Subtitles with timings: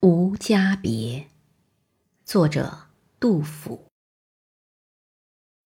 [0.00, 1.26] 无家别，
[2.24, 2.82] 作者
[3.18, 3.86] 杜甫。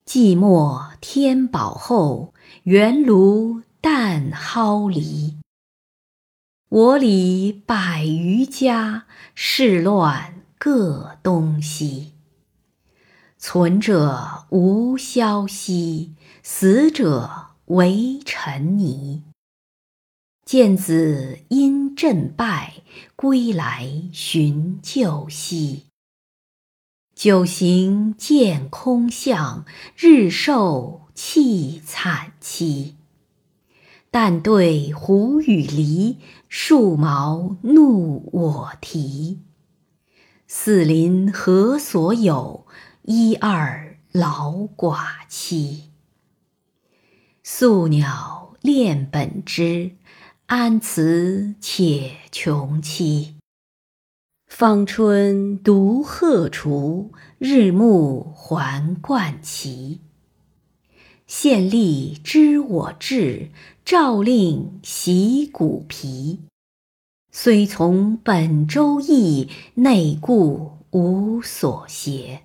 [0.07, 2.32] 寂寞天宝后，
[2.62, 5.37] 原炉淡蒿篱。
[6.71, 12.14] 我里百余家，事乱各东西。
[13.37, 19.24] 存者无消息，死者为尘泥。
[20.52, 22.82] 见子因阵败，
[23.16, 25.84] 归来寻旧稀。
[27.15, 29.65] 久行见空巷，
[29.96, 32.96] 日受气惨凄。
[34.10, 36.16] 但对胡与狸，
[36.51, 39.41] 树毛怒我啼。
[40.46, 42.66] 四邻何所有？
[43.05, 45.84] 一二老寡妻。
[47.43, 49.93] 宿鸟恋本枝。
[50.55, 53.37] 安辞且穷期，
[54.47, 60.01] 芳春独鹤雏，日暮还冠旗。
[61.27, 63.49] 县吏知我志，
[63.82, 66.40] 诏令洗骨皮。
[67.30, 72.42] 虽从本州邑，内顾无所携。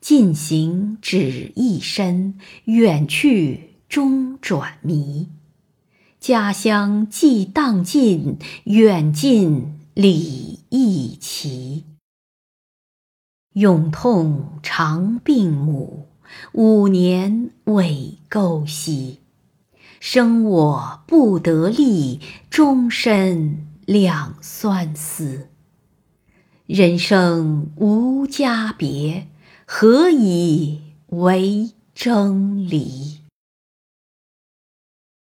[0.00, 5.28] 近行只一身，远去终转迷。
[6.18, 11.84] 家乡既荡尽，远近理亦齐。
[13.52, 16.08] 永痛长病母，
[16.52, 19.20] 五年未沟兮。
[20.00, 25.48] 生我不得力，终身两酸思。
[26.66, 29.28] 人生无家别，
[29.64, 33.20] 何以为争离？